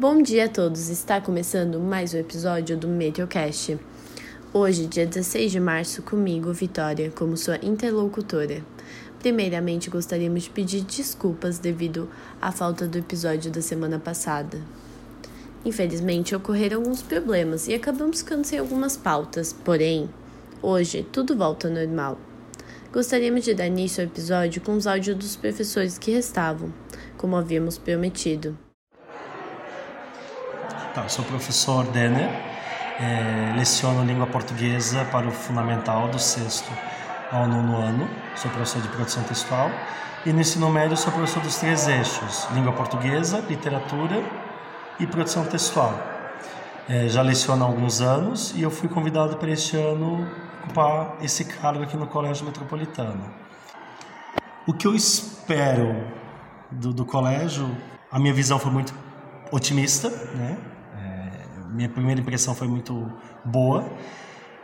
Bom 0.00 0.22
dia 0.22 0.44
a 0.44 0.48
todos! 0.48 0.90
Está 0.90 1.20
começando 1.20 1.80
mais 1.80 2.14
um 2.14 2.18
episódio 2.18 2.76
do 2.76 2.86
Meteocast. 2.86 3.76
Hoje, 4.52 4.86
dia 4.86 5.04
16 5.04 5.50
de 5.50 5.58
março, 5.58 6.02
comigo, 6.02 6.52
Vitória, 6.52 7.10
como 7.10 7.36
sua 7.36 7.56
interlocutora. 7.64 8.64
Primeiramente, 9.18 9.90
gostaríamos 9.90 10.44
de 10.44 10.50
pedir 10.50 10.82
desculpas 10.82 11.58
devido 11.58 12.08
à 12.40 12.52
falta 12.52 12.86
do 12.86 12.96
episódio 12.96 13.50
da 13.50 13.60
semana 13.60 13.98
passada. 13.98 14.62
Infelizmente, 15.64 16.32
ocorreram 16.32 16.78
alguns 16.78 17.02
problemas 17.02 17.66
e 17.66 17.74
acabamos 17.74 18.20
ficando 18.20 18.44
sem 18.44 18.60
algumas 18.60 18.96
pautas, 18.96 19.52
porém, 19.52 20.08
hoje 20.62 21.04
tudo 21.10 21.36
volta 21.36 21.66
ao 21.66 21.74
normal. 21.74 22.20
Gostaríamos 22.92 23.44
de 23.44 23.52
dar 23.52 23.66
início 23.66 24.04
ao 24.04 24.08
episódio 24.08 24.62
com 24.62 24.76
os 24.76 24.86
áudios 24.86 25.16
dos 25.16 25.34
professores 25.34 25.98
que 25.98 26.12
restavam, 26.12 26.72
como 27.16 27.36
havíamos 27.36 27.78
prometido. 27.78 28.56
Tá, 30.94 31.06
sou 31.06 31.24
professor 31.24 31.84
Denner, 31.88 32.30
é, 32.98 33.52
leciono 33.56 34.04
língua 34.04 34.26
portuguesa 34.26 35.04
para 35.04 35.28
o 35.28 35.30
fundamental 35.30 36.08
do 36.08 36.18
sexto 36.18 36.70
ao 37.30 37.46
nono 37.46 37.76
ano, 37.76 38.08
sou 38.34 38.50
professor 38.50 38.80
de 38.80 38.88
produção 38.88 39.22
textual, 39.24 39.70
e 40.24 40.32
no 40.32 40.40
ensino 40.40 40.70
médio 40.70 40.96
sou 40.96 41.12
professor 41.12 41.42
dos 41.42 41.56
três 41.56 41.86
eixos, 41.86 42.48
língua 42.54 42.72
portuguesa, 42.72 43.44
literatura 43.48 44.22
e 44.98 45.06
produção 45.06 45.44
textual. 45.44 45.92
É, 46.88 47.06
já 47.06 47.20
leciono 47.20 47.64
há 47.64 47.66
alguns 47.66 48.00
anos 48.00 48.54
e 48.56 48.62
eu 48.62 48.70
fui 48.70 48.88
convidado 48.88 49.36
para 49.36 49.50
este 49.50 49.76
ano 49.76 50.26
ocupar 50.64 51.18
esse 51.20 51.44
cargo 51.44 51.82
aqui 51.82 51.98
no 51.98 52.06
Colégio 52.06 52.46
Metropolitano. 52.46 53.30
O 54.66 54.72
que 54.72 54.86
eu 54.86 54.94
espero 54.94 56.02
do, 56.70 56.94
do 56.94 57.04
colégio, 57.04 57.70
a 58.10 58.18
minha 58.18 58.32
visão 58.32 58.58
foi 58.58 58.72
muito 58.72 58.94
otimista, 59.52 60.08
né? 60.08 60.56
Minha 61.70 61.88
primeira 61.88 62.20
impressão 62.20 62.54
foi 62.54 62.68
muito 62.68 63.10
boa 63.44 63.90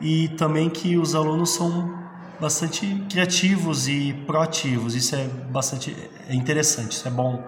e 0.00 0.28
também 0.28 0.68
que 0.70 0.96
os 0.96 1.14
alunos 1.14 1.50
são 1.50 1.98
bastante 2.40 3.04
criativos 3.10 3.88
e 3.88 4.12
proativos. 4.26 4.94
Isso 4.94 5.14
é 5.14 5.24
bastante 5.50 5.94
é 6.28 6.34
interessante, 6.34 6.92
isso 6.92 7.06
é 7.06 7.10
bom 7.10 7.44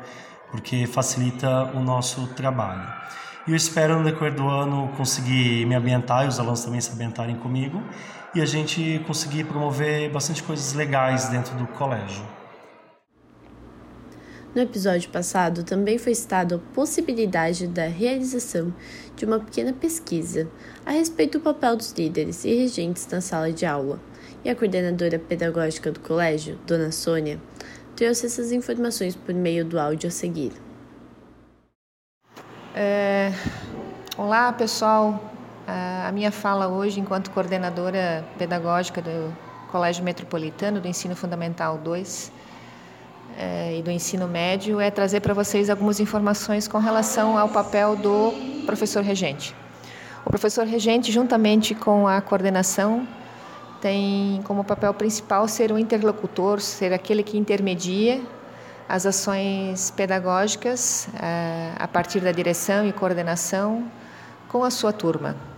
porque 0.50 0.86
facilita 0.86 1.72
o 1.74 1.80
nosso 1.80 2.26
trabalho. 2.28 2.86
E 3.46 3.50
eu 3.50 3.56
espero 3.56 3.98
no 3.98 4.04
decorrer 4.04 4.34
do 4.34 4.48
ano 4.48 4.88
conseguir 4.96 5.66
me 5.66 5.74
ambientar 5.74 6.24
e 6.24 6.28
os 6.28 6.38
alunos 6.38 6.62
também 6.62 6.80
se 6.80 6.92
ambientarem 6.92 7.36
comigo 7.36 7.82
e 8.34 8.40
a 8.40 8.46
gente 8.46 9.02
conseguir 9.06 9.44
promover 9.44 10.10
bastante 10.12 10.42
coisas 10.42 10.74
legais 10.74 11.28
dentro 11.28 11.54
do 11.56 11.66
colégio. 11.68 12.41
No 14.54 14.60
episódio 14.60 15.08
passado, 15.08 15.64
também 15.64 15.96
foi 15.96 16.14
citada 16.14 16.56
a 16.56 16.74
possibilidade 16.74 17.66
da 17.66 17.86
realização 17.86 18.74
de 19.16 19.24
uma 19.24 19.40
pequena 19.40 19.72
pesquisa 19.72 20.46
a 20.84 20.90
respeito 20.90 21.38
do 21.38 21.42
papel 21.42 21.74
dos 21.74 21.92
líderes 21.92 22.44
e 22.44 22.52
regentes 22.54 23.08
na 23.08 23.22
sala 23.22 23.50
de 23.50 23.64
aula. 23.64 23.98
E 24.44 24.50
a 24.50 24.54
coordenadora 24.54 25.18
pedagógica 25.18 25.90
do 25.90 26.00
colégio, 26.00 26.58
Dona 26.66 26.92
Sônia, 26.92 27.40
trouxe 27.96 28.26
essas 28.26 28.52
informações 28.52 29.16
por 29.16 29.34
meio 29.34 29.64
do 29.64 29.80
áudio 29.80 30.08
a 30.08 30.10
seguir. 30.10 30.52
É, 32.74 33.32
olá, 34.18 34.52
pessoal. 34.52 35.32
A 35.66 36.12
minha 36.12 36.30
fala 36.30 36.68
hoje, 36.68 37.00
enquanto 37.00 37.30
coordenadora 37.30 38.22
pedagógica 38.36 39.00
do 39.00 39.34
Colégio 39.70 40.04
Metropolitano 40.04 40.78
do 40.78 40.86
Ensino 40.86 41.16
Fundamental 41.16 41.78
2 41.78 42.30
é, 43.38 43.78
e 43.78 43.82
do 43.82 43.90
ensino 43.90 44.26
médio, 44.26 44.80
é 44.80 44.90
trazer 44.90 45.20
para 45.20 45.34
vocês 45.34 45.70
algumas 45.70 46.00
informações 46.00 46.68
com 46.68 46.78
relação 46.78 47.38
ao 47.38 47.48
papel 47.48 47.96
do 47.96 48.32
professor 48.66 49.02
regente. 49.02 49.54
O 50.24 50.30
professor 50.30 50.66
regente, 50.66 51.10
juntamente 51.10 51.74
com 51.74 52.06
a 52.06 52.20
coordenação, 52.20 53.06
tem 53.80 54.40
como 54.44 54.62
papel 54.62 54.94
principal 54.94 55.48
ser 55.48 55.72
o 55.72 55.78
interlocutor, 55.78 56.60
ser 56.60 56.92
aquele 56.92 57.22
que 57.22 57.36
intermedia 57.36 58.20
as 58.88 59.06
ações 59.06 59.90
pedagógicas 59.90 61.08
é, 61.20 61.72
a 61.78 61.88
partir 61.88 62.20
da 62.20 62.30
direção 62.30 62.86
e 62.86 62.92
coordenação 62.92 63.90
com 64.48 64.62
a 64.62 64.70
sua 64.70 64.92
turma. 64.92 65.51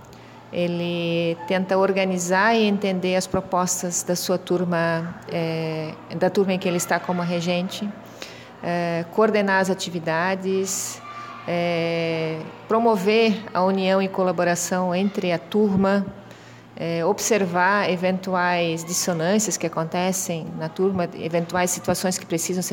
Ele 0.55 1.37
tenta 1.49 1.77
organizar 1.77 2.55
e 2.55 2.63
entender 2.63 3.17
as 3.17 3.27
propostas 3.27 4.05
da 4.05 4.15
sua 4.15 4.39
turma, 4.39 5.21
é, 5.29 5.93
da 6.17 6.31
turma 6.31 6.53
em 6.53 6.59
que 6.59 6.69
ele 6.69 6.77
está 6.77 7.01
como 7.01 7.21
regente, 7.23 7.89
é, 8.63 9.05
coordenar 9.11 9.61
as 9.61 9.69
atividades, 9.69 11.03
é, 11.49 12.39
promover 12.69 13.45
a 13.53 13.65
união 13.65 14.01
e 14.01 14.09
colaboração 14.09 14.95
entre 14.95 15.33
a 15.33 15.39
turma, 15.39 16.07
é, 16.77 17.05
observar 17.05 17.91
eventuais 17.91 18.85
dissonâncias 18.85 19.57
que 19.57 19.67
acontecem 19.67 20.47
na 20.57 20.69
turma, 20.69 21.09
eventuais 21.15 21.71
situações 21.71 22.17
que 22.17 22.25
precisam 22.25 22.63
ser 22.63 22.63